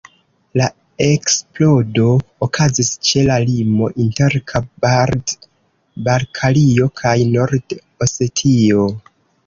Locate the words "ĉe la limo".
3.11-3.91